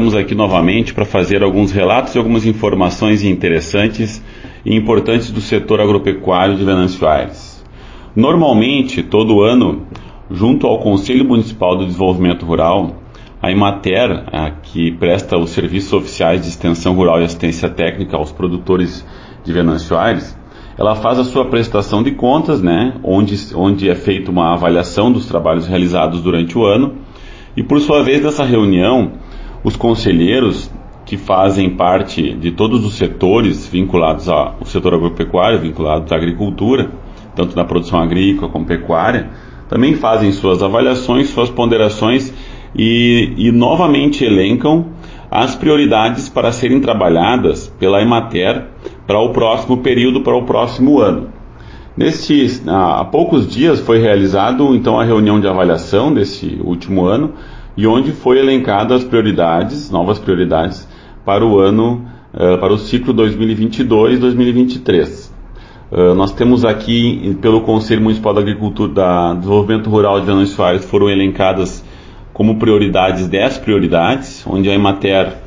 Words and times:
estamos 0.00 0.14
aqui 0.14 0.34
novamente 0.34 0.94
para 0.94 1.04
fazer 1.04 1.42
alguns 1.42 1.72
relatos 1.72 2.14
e 2.14 2.18
algumas 2.18 2.46
informações 2.46 3.22
interessantes 3.22 4.24
e 4.64 4.74
importantes 4.74 5.30
do 5.30 5.42
setor 5.42 5.78
agropecuário 5.78 6.56
de 6.56 6.64
Venâncio 6.64 7.06
Aires. 7.06 7.62
Normalmente, 8.16 9.02
todo 9.02 9.42
ano, 9.42 9.82
junto 10.30 10.66
ao 10.66 10.78
Conselho 10.78 11.26
Municipal 11.26 11.76
do 11.76 11.84
Desenvolvimento 11.84 12.46
Rural, 12.46 12.96
a 13.42 13.50
Imater, 13.50 14.24
a 14.32 14.50
que 14.50 14.90
presta 14.92 15.36
os 15.36 15.50
serviços 15.50 15.92
oficiais 15.92 16.40
de 16.40 16.48
extensão 16.48 16.94
rural 16.94 17.20
e 17.20 17.24
assistência 17.24 17.68
técnica 17.68 18.16
aos 18.16 18.32
produtores 18.32 19.06
de 19.44 19.52
Venâncio 19.52 19.98
Aires, 19.98 20.34
ela 20.78 20.94
faz 20.94 21.18
a 21.18 21.24
sua 21.24 21.44
prestação 21.44 22.02
de 22.02 22.12
contas, 22.12 22.62
né, 22.62 22.94
onde, 23.04 23.36
onde 23.54 23.90
é 23.90 23.94
feita 23.94 24.30
uma 24.30 24.54
avaliação 24.54 25.12
dos 25.12 25.26
trabalhos 25.26 25.66
realizados 25.66 26.22
durante 26.22 26.56
o 26.56 26.64
ano, 26.64 26.94
e 27.54 27.62
por 27.62 27.80
sua 27.80 28.02
vez 28.02 28.22
dessa 28.22 28.44
reunião, 28.44 29.12
os 29.62 29.76
conselheiros 29.76 30.70
que 31.04 31.16
fazem 31.16 31.70
parte 31.70 32.34
de 32.34 32.52
todos 32.52 32.84
os 32.84 32.94
setores 32.94 33.66
vinculados 33.66 34.28
ao 34.28 34.64
setor 34.64 34.94
agropecuário, 34.94 35.58
vinculados 35.58 36.12
à 36.12 36.16
agricultura, 36.16 36.90
tanto 37.34 37.56
na 37.56 37.64
produção 37.64 38.00
agrícola 38.00 38.50
como 38.50 38.64
pecuária, 38.64 39.30
também 39.68 39.94
fazem 39.94 40.32
suas 40.32 40.62
avaliações, 40.62 41.28
suas 41.30 41.50
ponderações 41.50 42.32
e, 42.74 43.32
e 43.36 43.52
novamente 43.52 44.24
elencam 44.24 44.86
as 45.30 45.54
prioridades 45.54 46.28
para 46.28 46.50
serem 46.50 46.80
trabalhadas 46.80 47.68
pela 47.78 48.02
Emater 48.02 48.66
para 49.06 49.20
o 49.20 49.30
próximo 49.30 49.78
período, 49.78 50.22
para 50.22 50.36
o 50.36 50.44
próximo 50.44 51.00
ano. 51.00 51.28
Nestes, 51.96 52.62
há 52.66 53.04
poucos 53.04 53.48
dias 53.48 53.80
foi 53.80 53.98
realizado 53.98 54.74
então 54.74 54.98
a 54.98 55.04
reunião 55.04 55.40
de 55.40 55.46
avaliação 55.46 56.12
desse 56.12 56.60
último 56.64 57.04
ano 57.04 57.34
e 57.80 57.86
onde 57.86 58.12
foi 58.12 58.38
elencadas 58.38 59.00
as 59.00 59.08
prioridades, 59.08 59.90
novas 59.90 60.18
prioridades 60.18 60.86
para 61.24 61.42
o 61.42 61.58
ano, 61.58 62.04
uh, 62.34 62.58
para 62.58 62.74
o 62.74 62.76
ciclo 62.76 63.14
2022-2023. 63.14 65.30
Uh, 65.90 66.14
nós 66.14 66.30
temos 66.30 66.62
aqui, 66.62 67.38
pelo 67.40 67.62
Conselho 67.62 68.02
Municipal 68.02 68.34
da 68.34 68.42
Agricultura, 68.42 68.92
da 68.92 69.32
Desenvolvimento 69.32 69.88
Rural 69.88 70.20
de 70.20 70.26
Venâncio 70.26 70.56
Soares, 70.56 70.84
foram 70.84 71.08
elencadas 71.08 71.82
como 72.34 72.58
prioridades 72.58 73.26
10 73.26 73.56
prioridades, 73.56 74.46
onde 74.46 74.68
a 74.68 74.74
Emater 74.74 75.38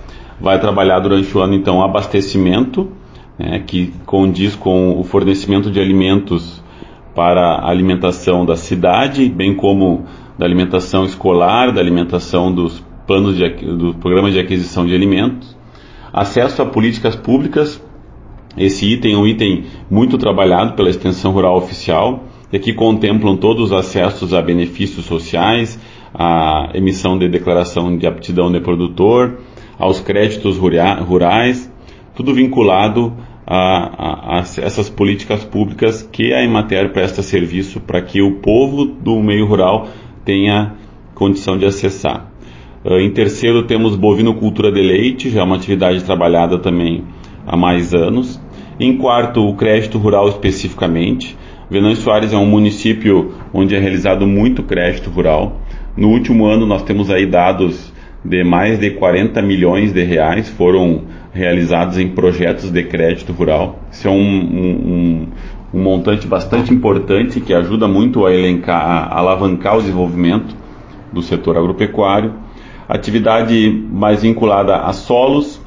vai 0.42 0.60
trabalhar 0.60 1.02
durante 1.02 1.38
o 1.38 1.40
ano, 1.40 1.54
então, 1.54 1.84
abastecimento, 1.84 2.90
né, 3.38 3.60
que 3.60 3.94
condiz 4.08 4.56
com 4.56 5.00
o 5.00 5.04
fornecimento 5.04 5.70
de 5.70 5.80
alimentos 5.80 6.64
para 7.14 7.58
a 7.58 7.70
alimentação 7.70 8.44
da 8.44 8.56
cidade, 8.56 9.30
bem 9.30 9.54
como 9.54 10.06
da 10.44 10.48
alimentação 10.48 11.06
escolar, 11.06 11.72
da 11.72 11.80
alimentação 11.80 12.54
dos 12.54 12.84
planos 13.08 13.38
de, 13.38 13.48
do 13.48 13.94
programa 13.94 14.30
de 14.30 14.38
aquisição 14.38 14.86
de 14.86 14.94
alimentos, 14.94 15.56
acesso 16.12 16.62
a 16.62 16.66
políticas 16.66 17.16
públicas. 17.16 17.82
Esse 18.58 18.86
item 18.86 19.14
é 19.14 19.18
um 19.18 19.26
item 19.26 19.64
muito 19.90 20.18
trabalhado 20.18 20.74
pela 20.74 20.90
extensão 20.90 21.32
rural 21.32 21.56
oficial, 21.56 22.26
e 22.52 22.58
aqui 22.58 22.74
contemplam 22.74 23.38
todos 23.38 23.68
os 23.68 23.72
acessos 23.72 24.34
a 24.34 24.42
benefícios 24.42 25.06
sociais, 25.06 25.80
a 26.14 26.72
emissão 26.74 27.18
de 27.18 27.30
declaração 27.30 27.98
de 27.98 28.06
aptidão 28.06 28.52
de 28.52 28.60
produtor, 28.60 29.40
aos 29.80 30.02
créditos 30.02 30.58
rurais, 30.58 31.72
tudo 32.14 32.34
vinculado 32.34 33.14
a, 33.48 33.56
a, 33.56 34.36
a, 34.36 34.40
essas 34.40 34.90
políticas 34.90 35.46
públicas 35.46 36.04
que 36.12 36.34
a 36.34 36.44
Emater 36.44 36.92
presta 36.92 37.24
serviço 37.24 37.80
para 37.80 38.02
que 38.02 38.22
o 38.22 38.42
povo 38.42 38.84
do 38.84 39.22
meio 39.22 39.46
rural 39.46 39.88
tenha 40.26 40.74
condição 41.14 41.58
de 41.58 41.66
acessar. 41.66 42.32
Uh, 42.84 43.00
em 43.00 43.12
terceiro, 43.12 43.64
temos 43.64 43.96
bovinocultura 43.96 44.72
de 44.72 44.82
leite, 44.82 45.30
já 45.30 45.42
é 45.42 45.44
uma 45.44 45.56
atividade 45.56 46.04
trabalhada 46.04 46.60
também 46.60 47.04
há 47.46 47.56
mais 47.56 47.94
anos. 47.94 48.42
Em 48.80 48.98
quarto, 48.98 49.48
o 49.48 49.56
crédito 49.56 49.98
rural 49.98 50.28
especificamente. 50.30 51.38
Venâncio 51.70 52.04
Soares 52.04 52.34
é 52.34 52.38
um 52.38 52.46
município 52.46 53.34
onde 53.54 53.76
é 53.76 53.80
realizado 53.80 54.28
muito 54.28 54.64
crédito 54.64 55.10
rural. 55.10 55.62
No 55.96 56.10
último 56.10 56.46
ano, 56.46 56.66
nós 56.66 56.84
temos 56.84 57.10
aí 57.10 57.26
dados 57.26 57.94
de 58.24 58.44
mais 58.44 58.80
de 58.80 58.92
40 58.92 59.42
milhões 59.42 59.92
de 59.92 60.02
reais 60.04 60.50
foram 60.50 61.04
realizados 61.34 61.98
em 61.98 62.08
projetos 62.10 62.72
de 62.72 62.84
crédito 62.84 63.34
rural. 63.34 63.80
Isso 63.92 64.08
é 64.08 64.12
um, 64.12 64.16
um, 64.16 65.28
um 65.74 65.82
montante 65.82 66.28
bastante 66.28 66.74
importante 66.74 67.42
que 67.42 67.54
ajuda 67.54 67.88
muito 67.88 68.26
a 68.26 68.34
elencar, 68.34 68.82
a 68.82 69.18
alavancar 69.18 69.78
o 69.78 69.82
desenvolvimento 69.82 70.56
do 71.12 71.22
setor 71.22 71.58
agropecuário. 71.58 72.34
Atividade 72.88 73.70
mais 73.92 74.22
vinculada 74.22 74.78
a 74.78 74.94
solos. 74.94 75.60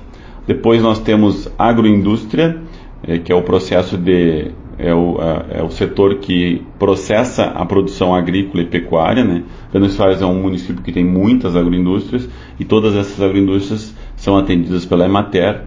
Depois 0.47 0.81
nós 0.81 1.01
temos 1.01 1.51
agroindústria, 1.59 2.63
eh, 3.03 3.19
que 3.19 3.33
é 3.33 3.35
o 3.35 3.43
processo 3.43 3.97
de 3.99 4.53
é 4.79 4.95
o, 4.95 5.17
é 5.51 5.63
o 5.63 5.71
setor 5.71 6.17
que 6.17 6.63
processa 6.79 7.45
a 7.45 7.65
produção 7.65 8.15
agrícola 8.15 8.63
e 8.63 8.67
pecuária. 8.67 9.25
Né? 9.25 9.43
Soares 9.89 10.21
é 10.21 10.27
um 10.27 10.41
município 10.43 10.83
que 10.83 10.93
tem 10.93 11.05
muitas 11.05 11.57
agroindústrias 11.57 12.29
e 12.61 12.65
todas 12.65 12.95
essas 12.95 13.21
agroindústrias 13.21 13.95
são 14.17 14.37
atendidas 14.37 14.85
pela 14.85 15.07
Emater. 15.07 15.63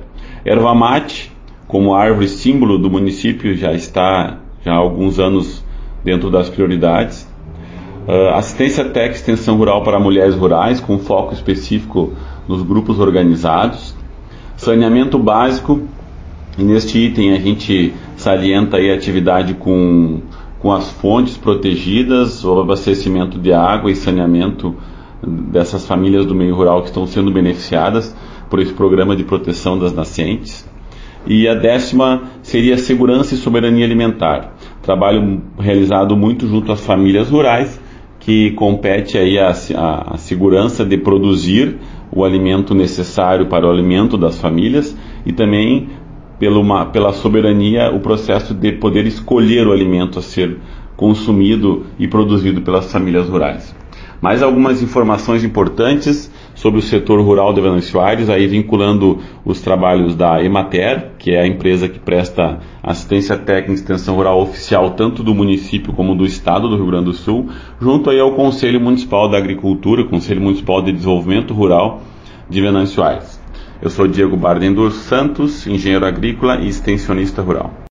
Erva 0.46 0.74
mate, 0.76 1.32
como 1.70 1.94
árvore 1.94 2.28
símbolo 2.28 2.80
do 2.80 2.90
município, 2.90 3.56
já 3.56 3.72
está 3.74 4.40
já 4.66 4.74
há 4.74 4.76
alguns 4.76 5.20
anos 5.20 5.64
dentro 6.04 6.32
das 6.32 6.50
prioridades. 6.50 7.30
Uh, 8.08 8.34
assistência 8.34 8.84
técnica 8.86 9.18
extensão 9.18 9.56
rural 9.56 9.84
para 9.84 10.00
mulheres 10.00 10.34
rurais, 10.34 10.80
com 10.80 10.98
foco 10.98 11.32
específico 11.32 12.14
nos 12.48 12.64
grupos 12.64 13.00
organizados. 13.00 13.94
Saneamento 14.58 15.20
básico, 15.20 15.84
e 16.58 16.64
neste 16.64 16.98
item 16.98 17.34
a 17.34 17.40
gente 17.40 17.94
salienta 18.18 18.78
a 18.78 18.94
atividade 18.96 19.54
com, 19.54 20.22
com 20.58 20.74
as 20.74 20.90
fontes 20.94 21.38
protegidas, 21.38 22.44
o 22.44 22.62
abastecimento 22.62 23.38
de 23.38 23.54
água 23.54 23.92
e 23.92 23.96
saneamento 23.96 24.76
dessas 25.22 25.86
famílias 25.86 26.26
do 26.26 26.34
meio 26.34 26.56
rural 26.56 26.82
que 26.82 26.88
estão 26.88 27.06
sendo 27.06 27.30
beneficiadas 27.30 28.16
por 28.50 28.60
esse 28.60 28.74
programa 28.74 29.16
de 29.16 29.24
proteção 29.24 29.78
das 29.78 29.94
nascentes. 29.94 30.68
E 31.28 31.48
a 31.48 31.54
décima 31.54 32.24
seria 32.42 32.78
segurança 32.78 33.34
e 33.34 33.38
soberania 33.38 33.86
alimentar. 33.86 34.56
Trabalho 34.82 35.42
realizado 35.60 36.16
muito 36.16 36.48
junto 36.48 36.72
às 36.72 36.86
famílias 36.86 37.30
rurais, 37.30 37.80
que 38.20 38.52
compete 38.52 39.18
aí 39.18 39.38
a, 39.38 39.52
a, 39.76 40.14
a 40.14 40.18
segurança 40.18 40.86
de 40.86 40.98
produzir 40.98 41.78
o 42.12 42.24
alimento 42.24 42.74
necessário 42.74 43.48
para 43.48 43.68
o 43.68 43.70
alimento 43.70 44.18
das 44.18 44.40
famílias 44.40 44.98
e 45.26 45.32
também 45.32 45.90
pela, 46.40 46.86
pela 46.86 47.14
soberania 47.14 47.92
o 47.94 48.00
processo 48.00 48.54
de 48.54 48.72
poder 48.72 49.06
escolher 49.06 49.68
o 49.68 49.72
alimento 49.72 50.20
a 50.20 50.22
ser 50.22 50.58
consumido 50.96 51.86
e 51.98 52.08
produzido 52.08 52.62
pelas 52.62 52.92
famílias 52.92 53.30
rurais. 53.30 53.76
Mais 54.22 54.44
algumas 54.44 54.84
informações 54.84 55.46
importantes 55.46 56.30
sobre 56.54 56.80
o 56.80 56.84
setor 56.84 57.22
rural 57.22 57.54
de 57.54 57.62
Venâncio 57.62 58.02
Aires, 58.02 58.30
aí 58.30 58.48
vinculando 58.48 59.20
os 59.46 59.62
trabalhos 59.62 60.14
da 60.14 60.44
Emater, 60.44 61.12
que 61.18 61.32
é 61.32 61.40
a 61.40 61.48
empresa 61.48 61.88
que 61.88 62.00
presta 62.00 62.60
assistência 62.84 63.38
técnica 63.38 63.72
e 63.72 63.76
extensão 63.76 64.16
rural 64.16 64.42
oficial 64.42 64.92
tanto 64.92 65.24
do 65.24 65.34
município 65.34 65.94
como 65.94 66.16
do 66.16 66.26
estado 66.26 66.68
do 66.68 66.76
Rio 66.76 66.88
Grande 66.88 67.06
do 67.06 67.14
Sul, 67.14 67.48
junto 67.80 68.10
aí 68.10 68.20
ao 68.20 68.34
Conselho 68.34 68.82
Municipal 68.82 69.30
da 69.30 69.38
Agricultura, 69.38 70.04
Conselho 70.04 70.42
Municipal 70.42 70.82
de 70.82 70.92
Desenvolvimento 70.92 71.54
Rural 71.54 72.02
de 72.50 72.60
Venâncio 72.60 73.02
Aires. 73.02 73.40
Eu 73.82 73.90
sou 73.90 74.06
Diego 74.06 74.36
Barden 74.36 74.74
dos 74.74 74.96
Santos, 74.96 75.66
engenheiro 75.66 76.06
agrícola 76.06 76.58
e 76.58 76.68
extensionista 76.68 77.42
rural. 77.42 77.72